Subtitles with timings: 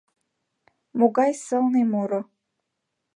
[0.97, 2.21] —Могай сылне муро...